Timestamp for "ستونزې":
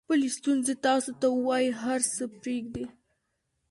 0.37-0.73